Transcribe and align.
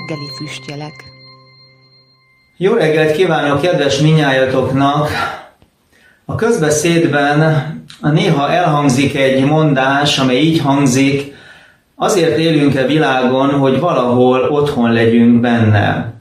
reggeli 0.00 0.28
füstjelek. 0.36 1.04
Jó 2.56 2.72
reggelt 2.72 3.12
kívánok 3.12 3.60
kedves 3.60 3.98
minnyájatoknak! 3.98 5.08
A 6.24 6.34
közbeszédben 6.34 7.68
néha 8.00 8.50
elhangzik 8.50 9.16
egy 9.16 9.44
mondás, 9.44 10.18
amely 10.18 10.36
így 10.36 10.60
hangzik, 10.60 11.34
azért 11.96 12.38
élünk-e 12.38 12.86
világon, 12.86 13.50
hogy 13.50 13.80
valahol 13.80 14.40
otthon 14.40 14.92
legyünk 14.92 15.40
benne. 15.40 16.12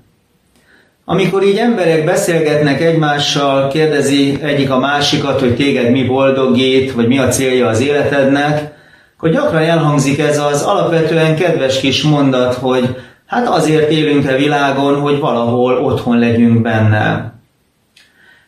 Amikor 1.06 1.44
így 1.44 1.58
emberek 1.58 2.06
beszélgetnek 2.06 2.82
egymással, 2.82 3.68
kérdezi 3.68 4.38
egyik 4.42 4.70
a 4.70 4.80
másikat, 4.80 5.40
hogy 5.40 5.56
téged 5.56 5.92
mi 5.92 6.04
boldogít, 6.04 6.92
vagy 6.92 7.08
mi 7.08 7.20
a 7.20 7.28
célja 7.28 7.68
az 7.68 7.82
életednek, 7.82 8.72
akkor 9.18 9.30
gyakran 9.32 9.62
elhangzik 9.62 10.20
ez 10.20 10.40
az 10.40 10.62
alapvetően 10.62 11.36
kedves 11.36 11.80
kis 11.80 12.04
mondat, 12.04 12.54
hogy 12.54 12.96
hát 13.30 13.48
azért 13.48 13.92
élünk 13.92 14.30
a 14.30 14.36
világon, 14.36 15.00
hogy 15.00 15.20
valahol 15.20 15.78
otthon 15.84 16.20
legyünk 16.20 16.62
benne. 16.62 17.34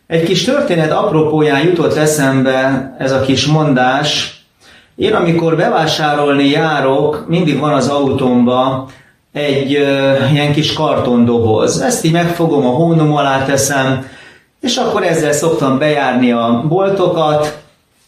Egy 0.07 0.23
kis 0.23 0.43
történet 0.43 0.91
apropóján 0.91 1.61
jutott 1.61 1.95
eszembe 1.95 2.95
ez 2.97 3.11
a 3.11 3.21
kis 3.21 3.45
mondás. 3.45 4.39
Én 4.95 5.13
amikor 5.13 5.55
bevásárolni 5.55 6.49
járok, 6.49 7.25
mindig 7.27 7.59
van 7.59 7.73
az 7.73 7.87
autómba 7.87 8.89
egy 9.33 9.75
ö, 9.75 10.13
ilyen 10.31 10.51
kis 10.53 10.73
kartondoboz. 10.73 11.81
Ezt 11.81 12.05
így 12.05 12.11
megfogom, 12.11 12.65
a 12.65 12.69
hónom 12.69 13.15
alá 13.15 13.45
teszem, 13.45 14.05
és 14.61 14.77
akkor 14.77 15.03
ezzel 15.03 15.31
szoktam 15.31 15.77
bejárni 15.77 16.31
a 16.31 16.63
boltokat, 16.67 17.60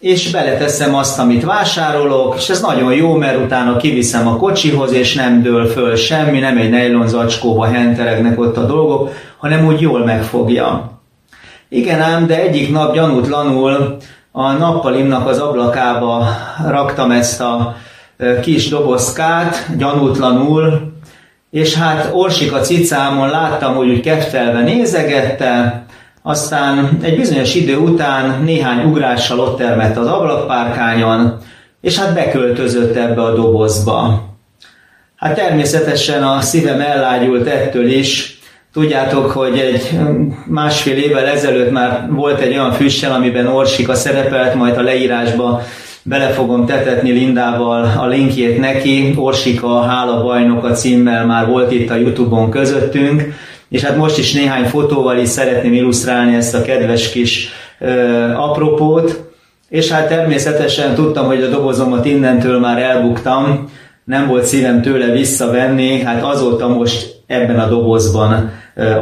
és 0.04 0.32
beleteszem 0.32 0.96
azt, 0.96 1.20
amit 1.20 1.44
vásárolok, 1.44 2.36
és 2.38 2.50
ez 2.50 2.62
nagyon 2.62 2.94
jó, 2.94 3.16
mert 3.16 3.44
utána 3.44 3.78
kiviszem 3.78 4.28
a 4.28 4.36
kocsihoz, 4.36 4.92
és 4.92 5.14
nem 5.14 5.42
dől 5.42 5.68
föl 5.68 5.96
semmi, 5.96 6.40
nem 6.40 6.58
egy 6.58 6.70
nejlon 6.70 7.08
zacskóba 7.08 7.66
henteregnek 7.66 8.40
ott 8.40 8.58
a 8.58 8.66
dolgok, 8.66 9.12
hanem 9.38 9.66
úgy 9.66 9.82
jól 9.82 10.04
megfogja. 10.06 10.92
Igen 11.70 12.02
ám, 12.02 12.28
de 12.28 12.42
egyik 12.42 12.72
nap 12.72 12.94
gyanútlanul 12.94 13.98
a 14.32 14.52
nappalimnak 14.52 15.28
az 15.28 15.40
ablakába 15.40 16.26
raktam 16.68 17.12
ezt 17.12 17.42
a 17.42 17.76
kis 18.42 18.70
dobozkát, 18.70 19.66
gyanútlanul, 19.78 20.94
és 21.52 21.76
hát 21.76 22.10
Orsika 22.14 22.60
cicámon 22.60 23.30
láttam, 23.30 23.76
hogy 23.76 23.90
úgy 23.90 24.02
keftelve 24.02 24.62
nézegette, 24.62 25.86
aztán 26.24 27.00
egy 27.02 27.16
bizonyos 27.16 27.56
idő 27.56 27.78
után 27.78 28.44
néhány 28.44 28.86
ugrással 28.86 29.40
ott 29.40 29.58
termett 29.58 29.98
az 29.98 30.08
ablakpárkányon, 30.08 31.38
és 31.82 32.00
hát 32.00 32.14
beköltözött 32.14 32.96
ebbe 32.96 33.22
a 33.22 33.34
dobozba. 33.34 34.24
Hát 35.16 35.36
természetesen 35.36 36.24
a 36.24 36.42
szívem 36.42 36.82
ellágyult 36.82 37.48
ettől 37.48 37.88
is. 37.88 38.38
Tudjátok, 38.74 39.32
hogy 39.32 39.58
egy 39.58 40.00
másfél 40.46 40.98
évvel 40.98 41.26
ezelőtt 41.26 41.72
már 41.72 42.08
volt 42.10 42.40
egy 42.40 42.54
olyan 42.54 42.72
füssel, 42.72 43.12
amiben 43.12 43.48
Orsika 43.48 43.94
szerepelt, 43.94 44.56
majd 44.56 44.78
a 44.78 44.82
leírásba 44.82 45.62
bele 46.04 46.28
fogom 46.28 46.66
tetetni 46.66 47.12
Lindával 47.12 47.92
a 47.98 48.06
linkjét 48.06 48.60
neki. 48.60 49.14
Orsika 49.18 49.82
Hála 49.82 50.24
bajnoka 50.24 50.72
címmel 50.72 51.26
már 51.26 51.48
volt 51.48 51.72
itt 51.72 51.90
a 51.90 51.96
Youtube-on 51.96 52.50
közöttünk, 52.50 53.34
és 53.74 53.84
hát 53.84 53.98
most 53.98 54.18
is 54.18 54.34
néhány 54.34 54.66
fotóval 54.66 55.18
is 55.18 55.30
szeretném 55.30 55.74
illusztrálni 55.74 56.36
ezt 56.36 56.56
a 56.56 56.62
kedves 56.62 57.12
kis 57.12 57.50
ö, 57.80 57.90
apropót, 58.34 59.24
és 59.70 59.90
hát 59.90 60.08
természetesen 60.08 60.96
tudtam, 60.96 61.26
hogy 61.26 61.42
a 61.42 61.50
dobozomat 61.50 62.06
innentől 62.06 62.60
már 62.60 62.82
elbuktam, 62.82 63.70
nem 64.04 64.28
volt 64.28 64.46
szívem 64.46 64.82
tőle 64.82 65.12
visszavenni, 65.12 66.02
hát 66.02 66.24
azóta 66.24 66.68
most 66.68 67.22
ebben 67.28 67.60
a 67.60 67.68
dobozban 67.68 68.52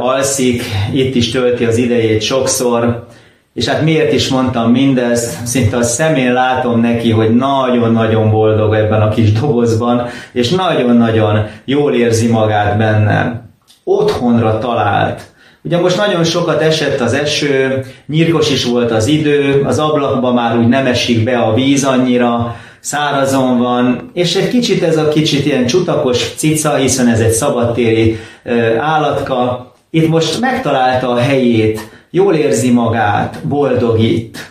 alszik, 0.00 0.62
itt 0.92 1.14
is 1.14 1.30
tölti 1.30 1.64
az 1.64 1.76
idejét 1.76 2.22
sokszor, 2.22 3.06
és 3.54 3.68
hát 3.68 3.82
miért 3.82 4.12
is 4.12 4.28
mondtam 4.28 4.70
mindezt? 4.70 5.46
Szinte 5.46 5.76
a 5.76 5.82
szemén 5.82 6.32
látom 6.32 6.80
neki, 6.80 7.10
hogy 7.10 7.34
nagyon-nagyon 7.34 8.30
boldog 8.30 8.74
ebben 8.74 9.02
a 9.02 9.08
kis 9.08 9.32
dobozban, 9.32 10.06
és 10.32 10.50
nagyon-nagyon 10.50 11.46
jól 11.64 11.94
érzi 11.94 12.26
magát 12.26 12.76
benne 12.78 13.50
otthonra 13.84 14.58
talált. 14.58 15.22
Ugye 15.62 15.78
most 15.78 15.96
nagyon 15.96 16.24
sokat 16.24 16.60
esett 16.60 17.00
az 17.00 17.12
eső, 17.12 17.84
nyírkos 18.06 18.50
is 18.50 18.64
volt 18.64 18.90
az 18.90 19.06
idő, 19.06 19.62
az 19.66 19.78
ablakba 19.78 20.32
már 20.32 20.58
úgy 20.58 20.68
nem 20.68 20.86
esik 20.86 21.24
be 21.24 21.38
a 21.38 21.54
víz 21.54 21.84
annyira, 21.84 22.56
szárazon 22.80 23.58
van, 23.58 24.10
és 24.12 24.34
egy 24.34 24.48
kicsit 24.48 24.82
ez 24.82 24.96
a 24.96 25.08
kicsit 25.08 25.46
ilyen 25.46 25.66
csutakos 25.66 26.34
cica, 26.36 26.74
hiszen 26.74 27.08
ez 27.08 27.20
egy 27.20 27.30
szabadtéri 27.30 28.18
állatka, 28.78 29.72
itt 29.90 30.08
most 30.08 30.40
megtalálta 30.40 31.10
a 31.10 31.18
helyét, 31.18 31.88
jól 32.10 32.34
érzi 32.34 32.70
magát, 32.70 33.38
boldog 33.42 34.00
itt. 34.00 34.50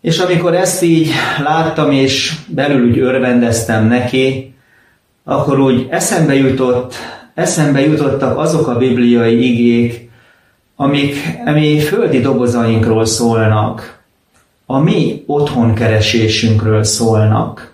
És 0.00 0.18
amikor 0.18 0.54
ezt 0.54 0.82
így 0.82 1.10
láttam, 1.42 1.90
és 1.90 2.34
belül 2.46 2.88
úgy 2.88 2.98
örvendeztem 2.98 3.86
neki, 3.86 4.54
akkor 5.24 5.60
úgy 5.60 5.86
eszembe 5.90 6.34
jutott 6.34 6.94
eszembe 7.34 7.80
jutottak 7.80 8.38
azok 8.38 8.66
a 8.68 8.76
bibliai 8.76 9.50
igék, 9.50 10.10
amik 10.76 11.16
ami 11.46 11.78
földi 11.78 12.20
dobozainkról 12.20 13.04
szólnak, 13.04 14.02
a 14.66 14.78
mi 14.78 15.22
otthonkeresésünkről 15.26 16.84
szólnak. 16.84 17.72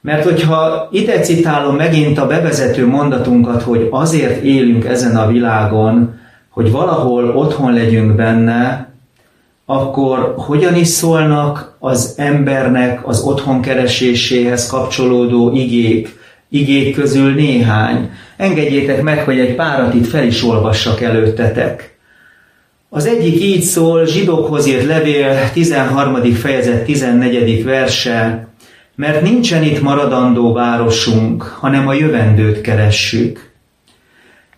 Mert 0.00 0.24
hogyha 0.24 0.88
ide 0.90 1.20
citálom 1.20 1.76
megint 1.76 2.18
a 2.18 2.26
bevezető 2.26 2.86
mondatunkat, 2.86 3.62
hogy 3.62 3.88
azért 3.90 4.42
élünk 4.42 4.84
ezen 4.84 5.16
a 5.16 5.26
világon, 5.26 6.18
hogy 6.48 6.70
valahol 6.70 7.36
otthon 7.36 7.72
legyünk 7.72 8.14
benne, 8.14 8.90
akkor 9.64 10.34
hogyan 10.36 10.74
is 10.74 10.88
szólnak 10.88 11.76
az 11.78 12.14
embernek 12.16 13.08
az 13.08 13.20
otthonkereséséhez 13.20 14.66
kapcsolódó 14.66 15.52
igék, 15.54 16.18
igék 16.48 16.94
közül 16.94 17.34
néhány. 17.34 18.10
Engedjétek 18.36 19.02
meg, 19.02 19.24
hogy 19.24 19.38
egy 19.38 19.54
párat 19.54 19.94
itt 19.94 20.06
fel 20.06 20.24
is 20.24 20.44
olvassak 20.44 21.00
előttetek. 21.00 21.96
Az 22.88 23.06
egyik 23.06 23.42
így 23.42 23.62
szól, 23.62 24.06
zsidókhoz 24.06 24.66
írt 24.66 24.84
levél, 24.84 25.50
13. 25.52 26.22
fejezet, 26.22 26.84
14. 26.84 27.64
verse, 27.64 28.48
mert 28.94 29.22
nincsen 29.22 29.62
itt 29.62 29.82
maradandó 29.82 30.52
városunk, 30.52 31.42
hanem 31.42 31.88
a 31.88 31.92
jövendőt 31.92 32.60
keressük. 32.60 33.50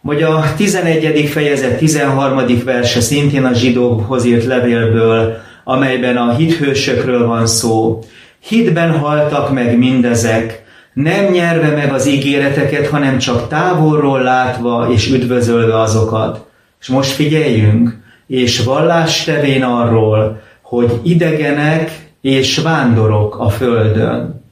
Vagy 0.01 0.23
a 0.23 0.45
11. 0.57 1.29
fejezet 1.29 1.79
13. 1.79 2.41
verse 2.65 3.01
szintén 3.01 3.45
a 3.45 3.55
zsidókhoz 3.55 4.25
írt 4.25 4.45
levélből, 4.45 5.37
amelyben 5.65 6.17
a 6.17 6.35
hithősökről 6.35 7.27
van 7.27 7.47
szó. 7.47 7.99
Hitben 8.39 8.99
haltak 8.99 9.53
meg 9.53 9.79
mindezek, 9.79 10.63
nem 11.03 11.25
nyerve 11.25 11.71
meg 11.71 11.93
az 11.93 12.07
ígéreteket, 12.07 12.89
hanem 12.89 13.19
csak 13.19 13.49
távolról 13.49 14.23
látva 14.23 14.89
és 14.93 15.11
üdvözölve 15.11 15.81
azokat. 15.81 16.47
És 16.81 16.87
most 16.87 17.11
figyeljünk, 17.11 17.99
és 18.27 18.65
vallás 18.65 19.25
tevén 19.25 19.63
arról, 19.63 20.41
hogy 20.63 21.01
idegenek 21.03 22.11
és 22.21 22.59
vándorok 22.59 23.39
a 23.39 23.49
földön. 23.49 24.45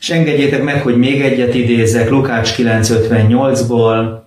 És 0.00 0.10
engedjétek 0.10 0.62
meg, 0.62 0.82
hogy 0.82 0.96
még 0.96 1.20
egyet 1.20 1.54
idézek 1.54 2.10
Lukács 2.10 2.54
9.58-ból. 2.56 4.18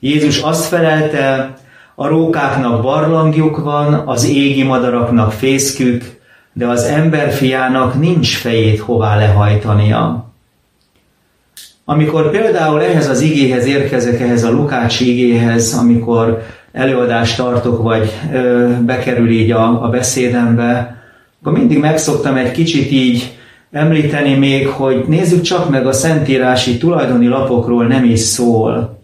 Jézus 0.00 0.40
azt 0.40 0.64
felelte, 0.64 1.54
a 1.94 2.06
rókáknak 2.06 2.82
barlangjuk 2.82 3.58
van, 3.58 3.94
az 3.94 4.28
égi 4.28 4.62
madaraknak 4.62 5.32
fészkük, 5.32 6.20
de 6.52 6.66
az 6.66 6.82
emberfiának 6.82 8.00
nincs 8.00 8.36
fejét 8.36 8.80
hová 8.80 9.16
lehajtania. 9.16 10.33
Amikor 11.84 12.30
például 12.30 12.82
ehhez 12.82 13.08
az 13.08 13.20
igéhez 13.20 13.66
érkezek, 13.66 14.20
ehhez 14.20 14.44
a 14.44 14.50
Lukács 14.50 15.00
igéhez, 15.00 15.74
amikor 15.74 16.42
előadást 16.72 17.36
tartok, 17.36 17.82
vagy 17.82 18.12
ö, 18.32 18.68
bekerül 18.86 19.30
így 19.30 19.50
a, 19.50 19.84
a 19.84 19.88
beszédembe, 19.88 21.02
akkor 21.40 21.58
mindig 21.58 21.78
megszoktam 21.78 22.36
egy 22.36 22.50
kicsit 22.50 22.90
így 22.90 23.32
említeni 23.72 24.34
még, 24.34 24.66
hogy 24.66 25.04
nézzük 25.08 25.40
csak 25.40 25.70
meg 25.70 25.86
a 25.86 25.92
szentírási 25.92 26.78
tulajdoni 26.78 27.26
lapokról 27.26 27.86
nem 27.86 28.04
is 28.04 28.20
szól. 28.20 29.02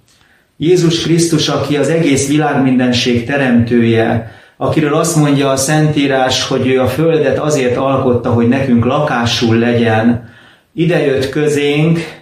Jézus 0.56 1.02
Krisztus, 1.02 1.48
aki 1.48 1.76
az 1.76 1.88
egész 1.88 2.28
világmindenség 2.28 3.26
teremtője, 3.26 4.30
akiről 4.56 4.94
azt 4.94 5.16
mondja 5.16 5.50
a 5.50 5.56
Szentírás, 5.56 6.46
hogy 6.48 6.66
ő 6.66 6.80
a 6.80 6.86
Földet 6.86 7.38
azért 7.38 7.76
alkotta, 7.76 8.30
hogy 8.30 8.48
nekünk 8.48 8.84
lakásul 8.84 9.56
legyen, 9.56 10.28
idejött 10.74 11.28
közénk, 11.28 12.19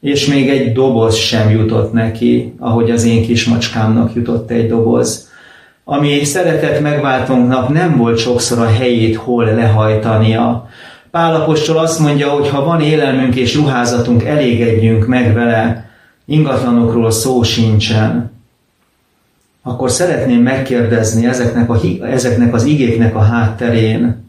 és 0.00 0.26
még 0.26 0.48
egy 0.48 0.72
doboz 0.72 1.14
sem 1.14 1.50
jutott 1.50 1.92
neki, 1.92 2.54
ahogy 2.58 2.90
az 2.90 3.04
én 3.04 3.22
kis 3.22 3.44
macskámnak 3.44 4.14
jutott 4.14 4.50
egy 4.50 4.68
doboz. 4.68 5.28
Ami 5.84 6.24
szeretett 6.24 6.80
megváltónknak 6.80 7.68
nem 7.68 7.96
volt 7.96 8.18
sokszor 8.18 8.58
a 8.58 8.66
helyét 8.66 9.16
hol 9.16 9.44
lehajtania. 9.44 10.68
Pálapostól 11.10 11.76
azt 11.76 11.98
mondja, 11.98 12.28
hogy 12.28 12.48
ha 12.48 12.64
van 12.64 12.80
élelmünk 12.80 13.34
és 13.34 13.54
ruházatunk, 13.54 14.24
elégedjünk 14.24 15.06
meg 15.06 15.34
vele. 15.34 15.90
ingatlanokról 16.24 17.10
szó 17.10 17.42
sincsen, 17.42 18.32
akkor 19.62 19.90
szeretném 19.90 20.42
megkérdezni 20.42 21.26
ezeknek, 21.26 21.70
a, 21.70 21.80
ezeknek 22.02 22.54
az 22.54 22.64
igéknek 22.64 23.14
a 23.14 23.22
hátterén, 23.22 24.27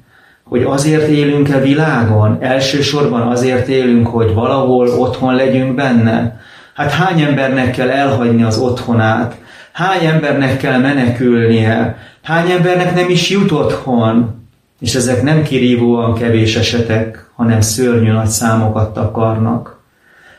hogy 0.50 0.64
azért 0.64 1.08
élünk-e 1.08 1.60
világon? 1.60 2.38
Elsősorban 2.40 3.22
azért 3.22 3.68
élünk, 3.68 4.08
hogy 4.08 4.34
valahol 4.34 4.88
otthon 4.88 5.36
legyünk 5.36 5.76
benne? 5.76 6.40
Hát 6.74 6.92
hány 6.92 7.22
embernek 7.22 7.72
kell 7.72 7.90
elhagyni 7.90 8.44
az 8.44 8.58
otthonát? 8.58 9.36
Hány 9.72 10.06
embernek 10.06 10.58
kell 10.58 10.80
menekülnie? 10.80 11.98
Hány 12.24 12.52
embernek 12.52 12.96
nem 12.96 13.10
is 13.10 13.30
jut 13.30 13.52
otthon? 13.52 14.38
És 14.80 14.96
ezek 14.96 15.24
nem 15.24 15.44
kirívóan 15.44 16.14
kevés 16.14 16.56
esetek, 16.56 17.30
hanem 17.36 17.62
szörnyű 17.62 18.12
nagy 18.12 18.28
számokat 18.28 18.94
takarnak. 18.94 19.80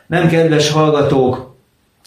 Nem, 0.06 0.28
kedves 0.28 0.70
hallgatók, 0.70 1.50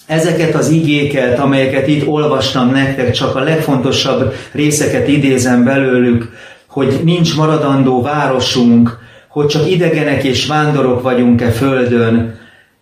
ezeket 0.06 0.56
az 0.56 0.70
igéket, 0.70 1.40
amelyeket 1.40 1.88
itt 1.88 2.08
olvastam 2.08 2.72
nektek, 2.72 3.12
csak 3.12 3.36
a 3.36 3.40
legfontosabb 3.40 4.34
részeket 4.52 5.08
idézem 5.08 5.64
belőlük, 5.64 6.32
hogy 6.74 7.02
nincs 7.04 7.36
maradandó 7.36 8.02
városunk, 8.02 8.98
hogy 9.28 9.46
csak 9.46 9.72
idegenek 9.72 10.24
és 10.24 10.48
vándorok 10.48 11.02
vagyunk-e 11.02 11.50
földön, 11.50 12.36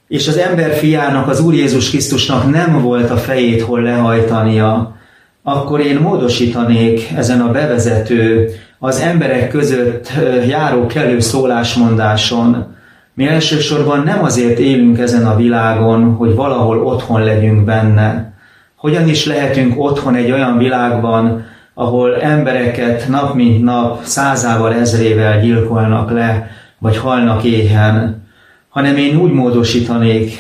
és 0.08 0.28
az 0.28 0.38
ember 0.38 0.74
fiának, 0.74 1.28
az 1.28 1.40
Úr 1.40 1.54
Jézus 1.54 1.90
Krisztusnak 1.90 2.52
nem 2.52 2.82
volt 2.82 3.10
a 3.10 3.18
fejét 3.18 3.62
hol 3.62 3.82
lehajtania, 3.82 4.96
akkor 5.44 5.80
én 5.80 6.00
módosítanék 6.00 7.10
ezen 7.16 7.42
a 7.42 7.52
bevezető, 7.52 8.50
az 8.80 9.00
emberek 9.00 9.50
között 9.50 10.12
járó 10.48 10.86
kelő 10.86 11.20
szólásmondáson. 11.20 12.76
Mi 13.14 13.28
elsősorban 13.28 14.04
nem 14.04 14.24
azért 14.24 14.60
élünk 14.60 15.00
ezen 15.00 15.26
a 15.26 15.36
világon, 15.36 16.16
hogy 16.16 16.36
valahol 16.36 16.86
otthon 16.86 17.24
legyünk 17.24 17.64
benne. 17.64 18.34
Hogyan 18.76 19.08
is 19.08 19.26
lehetünk 19.26 19.80
otthon 19.80 20.16
egy 20.16 20.32
olyan 20.32 20.58
világban, 20.58 21.46
ahol 21.74 22.22
embereket 22.22 23.08
nap 23.08 23.34
mint 23.34 23.64
nap 23.64 24.04
százával, 24.04 24.74
ezrével 24.74 25.42
gyilkolnak 25.42 26.12
le, 26.12 26.50
vagy 26.78 26.98
halnak 26.98 27.44
éhen, 27.44 28.28
hanem 28.70 28.98
én 28.98 29.16
úgy 29.16 29.32
módosítanék 29.32 30.32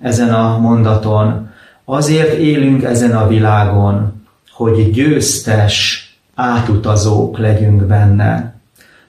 ezen 0.00 0.34
a 0.34 0.58
mondaton, 0.58 1.50
azért 1.84 2.32
élünk 2.32 2.82
ezen 2.82 3.16
a 3.16 3.28
világon, 3.28 4.22
hogy 4.50 4.90
győztes 4.90 6.08
átutazók 6.34 7.38
legyünk 7.38 7.82
benne. 7.82 8.54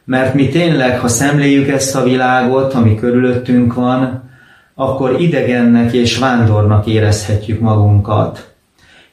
Mert 0.04 0.33
mi 0.33 0.48
tényleg, 0.48 1.00
ha 1.00 1.07
szemléljük 1.07 1.68
ezt 1.68 1.95
a 1.95 2.04
világot, 2.04 2.74
ami 2.74 2.95
körülöttünk 2.95 3.74
van, 3.74 4.24
akkor 4.75 5.21
idegennek 5.21 5.94
és 5.94 6.18
vándornak 6.18 6.86
érezhetjük 6.86 7.60
magunkat. 7.60 8.55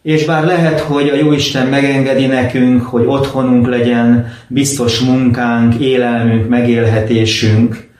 És 0.02 0.24
bár 0.24 0.44
lehet, 0.44 0.80
hogy 0.80 1.08
a 1.08 1.14
Jóisten 1.14 1.66
megengedi 1.66 2.26
nekünk, 2.26 2.82
hogy 2.82 3.04
otthonunk 3.06 3.68
legyen, 3.68 4.26
biztos 4.48 5.00
munkánk, 5.00 5.74
élelmünk, 5.74 6.48
megélhetésünk, 6.48 7.90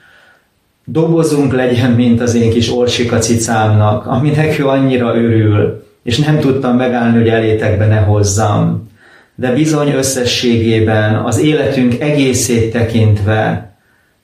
dobozunk 0.85 1.53
legyen, 1.53 1.91
mint 1.91 2.21
az 2.21 2.35
én 2.35 2.51
kis 2.51 2.73
orsika 2.73 3.19
cicámnak, 3.19 4.07
aminek 4.07 4.59
ő 4.59 4.69
annyira 4.69 5.17
örül, 5.17 5.85
és 6.03 6.19
nem 6.19 6.39
tudtam 6.39 6.77
megállni, 6.77 7.19
hogy 7.19 7.29
elétekbe 7.29 7.87
ne 7.87 7.99
hozzam. 7.99 8.91
De 9.35 9.53
bizony 9.53 9.93
összességében, 9.93 11.15
az 11.15 11.39
életünk 11.39 12.01
egészét 12.01 12.73
tekintve 12.73 13.73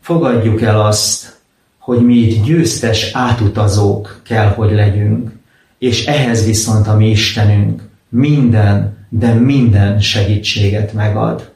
fogadjuk 0.00 0.62
el 0.62 0.80
azt, 0.80 1.36
hogy 1.78 1.98
mi 1.98 2.14
itt 2.14 2.44
győztes 2.44 3.10
átutazók 3.12 4.20
kell, 4.24 4.46
hogy 4.46 4.72
legyünk 4.72 5.37
és 5.78 6.06
ehhez 6.06 6.44
viszont 6.44 6.86
a 6.86 6.96
mi 6.96 7.10
Istenünk 7.10 7.82
minden, 8.08 9.06
de 9.08 9.32
minden 9.32 10.00
segítséget 10.00 10.92
megad. 10.92 11.52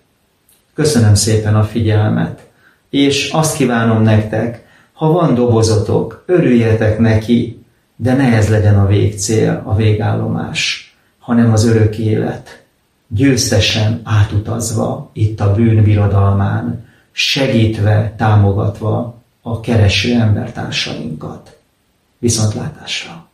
Köszönöm 0.74 1.14
szépen 1.14 1.54
a 1.54 1.64
figyelmet, 1.64 2.50
és 2.90 3.30
azt 3.30 3.56
kívánom 3.56 4.02
nektek, 4.02 4.64
ha 4.92 5.12
van 5.12 5.34
dobozotok, 5.34 6.24
örüljetek 6.26 6.98
neki, 6.98 7.64
de 7.96 8.14
ne 8.14 8.36
ez 8.36 8.48
legyen 8.48 8.78
a 8.78 8.86
végcél, 8.86 9.62
a 9.64 9.76
végállomás, 9.76 10.94
hanem 11.18 11.52
az 11.52 11.64
örök 11.64 11.98
élet, 11.98 12.62
győztesen 13.08 14.00
átutazva 14.04 15.10
itt 15.12 15.40
a 15.40 15.54
bűn 15.54 15.82
birodalmán, 15.82 16.86
segítve, 17.12 18.14
támogatva 18.16 19.20
a 19.42 19.60
kereső 19.60 20.12
embertársainkat. 20.12 21.56
Viszontlátásra! 22.18 23.31